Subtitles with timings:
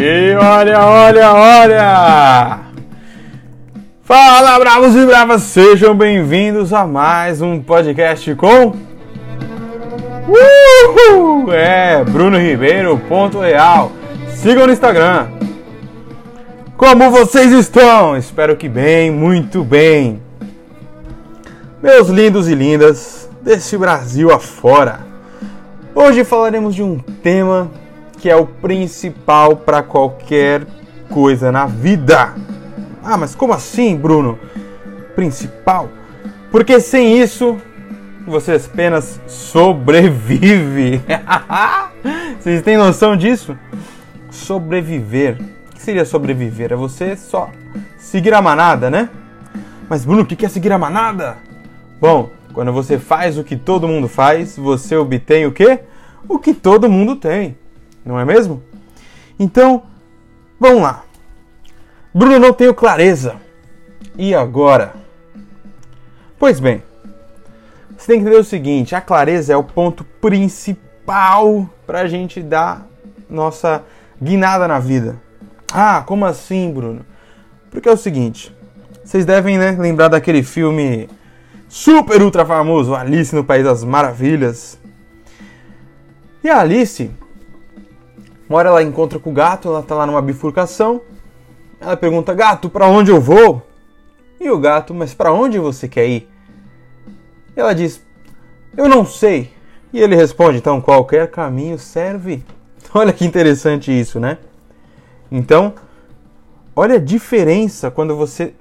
[0.00, 2.58] E olha, olha, olha!
[4.04, 5.42] Fala, bravos e bravas!
[5.42, 8.76] Sejam bem-vindos a mais um podcast com.
[10.28, 11.52] Uhul!
[11.52, 13.90] É, Bruno Ribeiro, ponto real.
[14.36, 15.26] Sigam no Instagram.
[16.76, 18.16] Como vocês estão?
[18.16, 20.22] Espero que bem, muito bem.
[21.82, 25.00] Meus lindos e lindas desse Brasil afora.
[25.92, 27.68] Hoje falaremos de um tema
[28.18, 30.66] que é o principal para qualquer
[31.08, 32.34] coisa na vida.
[33.02, 34.38] Ah, mas como assim, Bruno?
[35.14, 35.88] Principal?
[36.50, 37.56] Porque sem isso
[38.26, 41.00] você apenas sobrevive.
[42.38, 43.56] Vocês têm noção disso?
[44.30, 45.38] Sobreviver.
[45.70, 46.72] O que seria sobreviver?
[46.72, 47.50] É você só
[47.96, 49.08] seguir a manada, né?
[49.88, 51.36] Mas Bruno, o que é seguir a manada?
[52.00, 55.80] Bom, quando você faz o que todo mundo faz, você obtém o quê?
[56.28, 57.56] O que todo mundo tem
[58.08, 58.62] não é mesmo?
[59.38, 59.82] Então,
[60.58, 61.04] vamos lá.
[62.12, 63.36] Bruno, não tenho clareza.
[64.16, 64.94] E agora?
[66.38, 66.82] Pois bem,
[67.96, 72.42] você tem que entender o seguinte: a clareza é o ponto principal para a gente
[72.42, 72.86] dar
[73.28, 73.84] nossa
[74.20, 75.20] guinada na vida.
[75.70, 77.04] Ah, como assim, Bruno?
[77.70, 78.56] Porque é o seguinte:
[79.04, 81.10] vocês devem né, lembrar daquele filme
[81.68, 84.78] super ultra famoso, Alice no País das Maravilhas.
[86.42, 87.10] E a Alice,
[88.48, 91.00] uma hora ela encontra com o gato, ela tá lá numa bifurcação.
[91.80, 93.62] Ela pergunta: "Gato, para onde eu vou?"
[94.40, 96.28] E o gato: "Mas para onde você quer ir?"
[97.54, 98.02] Ela diz:
[98.76, 99.52] "Eu não sei."
[99.92, 102.42] E ele responde: "Então qualquer caminho serve."
[102.94, 104.38] Olha que interessante isso, né?
[105.30, 105.74] Então,
[106.74, 108.54] olha a diferença quando você,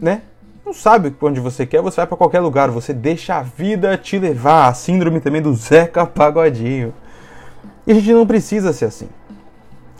[0.00, 0.22] né?
[0.64, 4.18] Não sabe onde você quer, você vai para qualquer lugar, você deixa a vida te
[4.18, 4.68] levar.
[4.68, 6.94] A síndrome também do Zeca Pagodinho.
[7.86, 9.08] E a gente não precisa ser assim.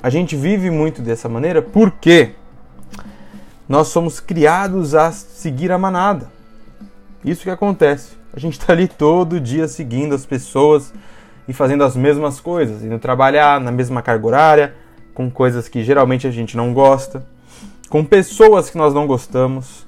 [0.02, 2.33] A gente vive muito dessa maneira porque
[3.68, 6.30] nós somos criados a seguir a manada.
[7.24, 8.12] Isso que acontece.
[8.33, 10.92] A gente está ali todo dia seguindo as pessoas
[11.46, 14.74] e fazendo as mesmas coisas, indo trabalhar na mesma carga horária,
[15.12, 17.24] com coisas que geralmente a gente não gosta,
[17.89, 19.86] com pessoas que nós não gostamos.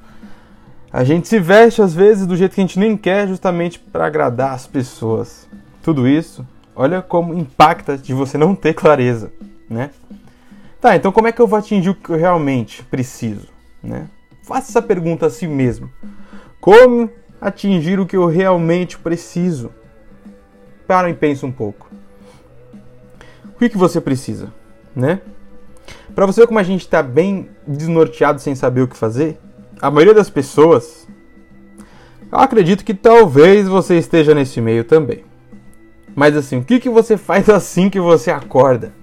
[0.93, 4.07] A gente se veste às vezes do jeito que a gente nem quer, justamente para
[4.07, 5.47] agradar as pessoas.
[5.83, 6.47] Tudo isso
[6.79, 9.33] Olha como impacta de você não ter clareza,
[9.69, 9.91] né?
[10.79, 13.49] Tá, então como é que eu vou atingir o que eu realmente preciso,
[13.83, 14.09] né?
[14.43, 15.91] Faça essa pergunta a si mesmo.
[16.61, 17.11] Como
[17.41, 19.71] atingir o que eu realmente preciso?
[20.87, 21.89] Para e pensa um pouco.
[23.47, 24.53] O que, que você precisa,
[24.95, 25.23] né?
[26.15, 29.39] Para você ver como a gente está bem desnorteado sem saber o que fazer,
[29.81, 31.09] a maioria das pessoas,
[32.31, 35.25] eu acredito que talvez você esteja nesse meio também.
[36.17, 38.95] Mas assim, o que, que você faz assim que você acorda?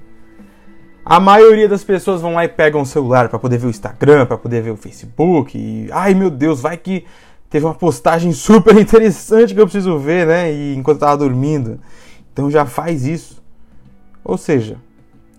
[1.05, 4.25] A maioria das pessoas vão lá e pegam o celular para poder ver o Instagram,
[4.25, 5.55] para poder ver o Facebook.
[5.55, 7.05] E, ai meu Deus, vai que
[7.49, 10.51] teve uma postagem super interessante que eu preciso ver, né?
[10.51, 11.79] E enquanto eu tava dormindo.
[12.31, 13.43] Então já faz isso.
[14.23, 14.77] Ou seja,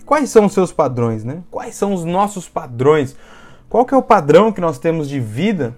[0.06, 1.42] quais são os seus padrões, né?
[1.50, 3.16] Quais são os nossos padrões?
[3.68, 5.74] Qual que é o padrão que nós temos de vida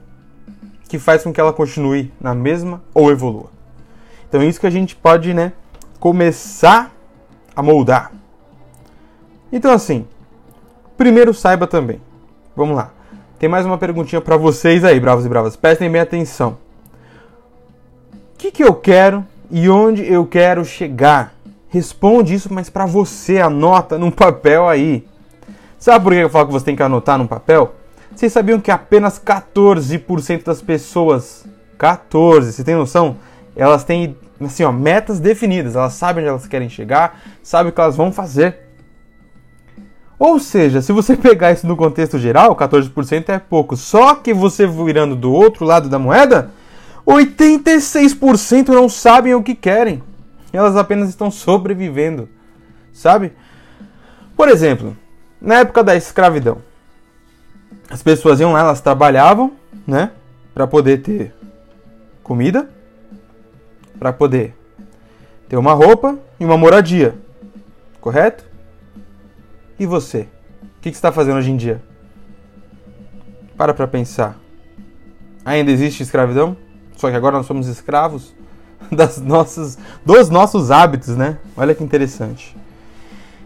[0.89, 3.51] que faz com que ela continue na mesma ou evolua?
[4.29, 5.53] Então é isso que a gente pode, né,
[6.07, 6.93] começar
[7.57, 8.13] a moldar.
[9.51, 10.07] Então assim,
[10.97, 12.01] primeiro saiba também.
[12.55, 12.93] Vamos lá.
[13.41, 15.57] Tem mais uma perguntinha para vocês aí, bravos e bravas.
[15.57, 16.59] Prestem bem atenção.
[18.13, 21.35] O que, que eu quero e onde eu quero chegar?
[21.71, 25.05] Responde isso, mas para você, anota num papel aí.
[25.77, 27.75] Sabe por que eu falo que você tem que anotar num papel?
[28.15, 31.45] Vocês sabiam que apenas 14% das pessoas,
[31.77, 33.17] 14, você tem noção?
[33.57, 37.81] Elas têm assim, ó, metas definidas, elas sabem onde elas querem chegar, sabem o que
[37.81, 38.67] elas vão fazer.
[40.19, 43.77] Ou seja, se você pegar isso no contexto geral, 14% é pouco.
[43.77, 46.51] Só que você virando do outro lado da moeda,
[47.07, 50.03] 86% não sabem o que querem.
[50.53, 52.29] Elas apenas estão sobrevivendo.
[52.93, 53.33] Sabe?
[54.37, 54.97] Por exemplo,
[55.41, 56.59] na época da escravidão,
[57.91, 59.53] as pessoas iam lá, elas trabalhavam,
[59.87, 60.11] né,
[60.55, 61.35] para poder ter
[62.23, 62.69] comida,
[63.99, 64.55] para poder
[65.49, 67.15] ter uma roupa e uma moradia.
[68.01, 68.45] Correto?
[69.79, 70.29] E você?
[70.63, 71.83] O que, você está fazendo hoje em dia?
[73.57, 74.39] Para para pensar.
[75.45, 76.57] Ainda existe escravidão?
[76.97, 78.35] Só que agora nós somos escravos
[78.91, 81.39] das nossas, dos nossos hábitos, né?
[81.57, 82.57] Olha que interessante.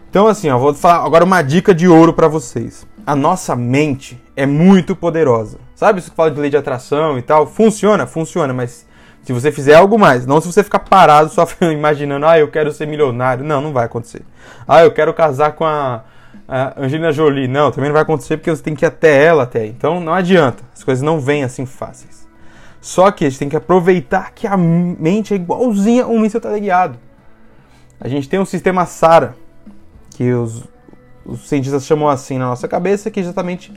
[0.09, 2.85] Então, assim, ó, vou falar agora uma dica de ouro para vocês.
[3.05, 5.57] A nossa mente é muito poderosa.
[5.73, 7.47] Sabe isso que fala de lei de atração e tal?
[7.47, 8.85] Funciona, funciona, mas
[9.23, 12.71] se você fizer algo mais, não se você ficar parado só imaginando, ah, eu quero
[12.71, 13.43] ser milionário.
[13.43, 14.21] Não, não vai acontecer.
[14.67, 16.03] Ah, eu quero casar com a,
[16.47, 17.47] a Angelina Jolie.
[17.47, 19.65] Não, também não vai acontecer porque você tem que ir até ela até.
[19.65, 20.63] Então não adianta.
[20.75, 22.27] As coisas não vêm assim fáceis.
[22.81, 26.97] Só que a gente tem que aproveitar que a mente é igualzinha um míssil teleguiado.
[27.99, 29.35] A gente tem um sistema SARA,
[30.15, 30.63] que os,
[31.23, 33.71] os cientistas chamam assim na nossa cabeça, que é exatamente.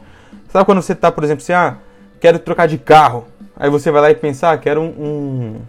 [0.48, 1.76] Sabe quando você está, por exemplo, assim, ah,
[2.18, 3.26] quero trocar de carro.
[3.56, 5.60] Aí você vai lá e pensa, ah, quero um, um.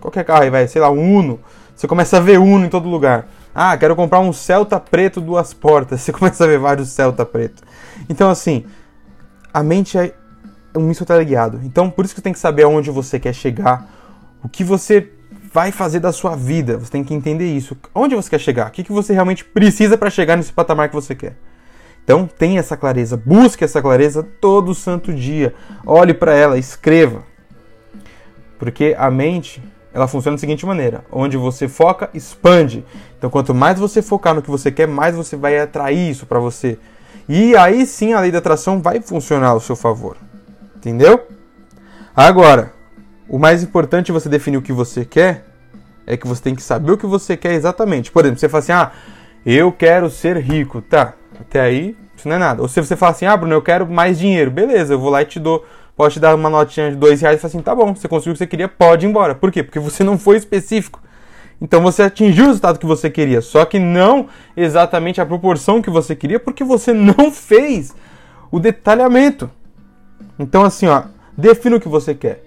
[0.00, 1.40] Qualquer carro aí, vai, sei lá, um Uno.
[1.74, 3.28] Você começa a ver Uno em todo lugar.
[3.54, 6.00] Ah, quero comprar um Celta preto duas portas.
[6.02, 7.62] Você começa a ver vários Celta preto.
[8.08, 8.64] Então, assim,
[9.52, 10.14] a mente é
[10.76, 11.60] um míssil teleguiado.
[11.64, 13.86] Então, por isso que tem que saber aonde você quer chegar,
[14.42, 15.10] o que você
[15.52, 16.78] vai fazer da sua vida.
[16.78, 17.76] Você tem que entender isso.
[17.94, 18.68] Onde você quer chegar?
[18.68, 21.36] O que, que você realmente precisa para chegar nesse patamar que você quer?
[22.08, 23.20] Então, tenha essa clareza.
[23.22, 25.54] Busque essa clareza todo santo dia.
[25.84, 27.22] Olhe para ela, escreva.
[28.58, 29.62] Porque a mente,
[29.92, 32.82] ela funciona da seguinte maneira: onde você foca, expande.
[33.18, 36.38] Então, quanto mais você focar no que você quer, mais você vai atrair isso para
[36.38, 36.78] você.
[37.28, 40.16] E aí sim a lei da atração vai funcionar ao seu favor.
[40.76, 41.26] Entendeu?
[42.16, 42.72] Agora,
[43.28, 45.44] o mais importante você definir o que você quer
[46.06, 48.10] é que você tem que saber o que você quer exatamente.
[48.10, 48.92] Por exemplo, você fala assim: "Ah,
[49.44, 50.80] eu quero ser rico".
[50.80, 51.12] Tá.
[51.40, 52.62] Até aí, isso não é nada.
[52.62, 54.50] Ou se você fala assim: "Ah, Bruno, eu quero mais dinheiro".
[54.50, 55.64] Beleza, eu vou lá e te dou
[55.98, 58.30] Pode te dar uma notinha de dois reais e falar assim, tá bom, você conseguiu
[58.30, 59.34] o que você queria, pode ir embora.
[59.34, 59.64] Por quê?
[59.64, 61.02] Porque você não foi específico.
[61.60, 65.90] Então você atingiu o resultado que você queria, só que não exatamente a proporção que
[65.90, 67.96] você queria, porque você não fez
[68.48, 69.50] o detalhamento.
[70.38, 71.02] Então, assim, ó,
[71.36, 72.44] defina o que você quer.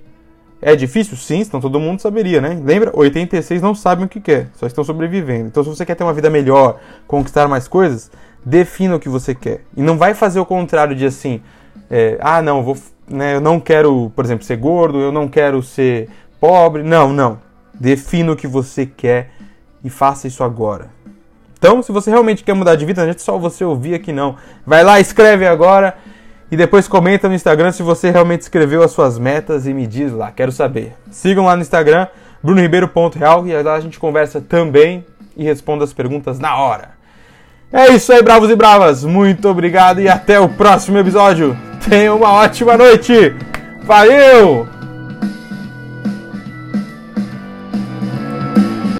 [0.61, 1.17] É difícil?
[1.17, 2.57] Sim, senão todo mundo saberia, né?
[2.63, 2.97] Lembra?
[2.97, 5.47] 86 não sabem o que quer, só estão sobrevivendo.
[5.47, 8.09] Então, se você quer ter uma vida melhor, conquistar mais coisas,
[8.45, 9.61] defina o que você quer.
[9.75, 11.41] E não vai fazer o contrário de assim,
[11.89, 12.77] é, ah, não, vou,
[13.07, 16.09] né, eu não quero, por exemplo, ser gordo, eu não quero ser
[16.39, 16.83] pobre.
[16.83, 17.39] Não, não.
[17.73, 19.31] Defina o que você quer
[19.83, 20.89] e faça isso agora.
[21.57, 24.35] Então, se você realmente quer mudar de vida, não é só você ouvir aqui não.
[24.65, 25.95] Vai lá, escreve agora
[26.49, 30.11] e depois comenta no Instagram se você realmente escreveu as suas metas e me diz
[30.11, 30.93] lá, quero saber.
[31.11, 32.07] Sigam lá no Instagram,
[32.41, 35.05] brunoribeiro.real e lá a gente conversa também
[35.37, 37.00] e responda as perguntas na hora.
[37.73, 39.03] É isso aí, bravos e bravas.
[39.05, 41.57] Muito obrigado e até o próximo episódio.
[41.87, 43.33] Tenha uma ótima noite.
[43.83, 44.80] Valeu!